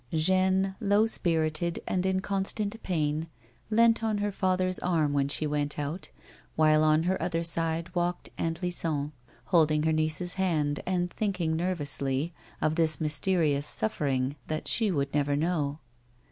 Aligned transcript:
Jeanne, 0.11 0.75
low 0.79 1.05
spirited 1.05 1.79
and 1.87 2.07
in 2.07 2.21
constant 2.21 2.81
pain, 2.81 3.27
leant 3.69 4.03
on 4.03 4.17
her 4.17 4.31
father's 4.31 4.79
arm 4.79 5.13
when 5.13 5.27
she 5.27 5.45
went 5.45 5.77
out, 5.77 6.09
while 6.55 6.83
on 6.83 7.03
her 7.03 7.21
other 7.21 7.43
side 7.43 7.93
walked 7.93 8.29
Aunt 8.35 8.63
Lison, 8.63 9.11
holding 9.45 9.83
her 9.83 9.93
niece's 9.93 10.33
hand, 10.41 10.79
and 10.87 11.11
thinking 11.11 11.55
nervously, 11.55 12.33
of 12.61 12.73
this 12.77 12.99
mysterious 12.99 13.67
suffering 13.67 14.35
that 14.47 14.67
she 14.67 14.89
would 14.89 15.13
never 15.13 15.35
know. 15.35 15.77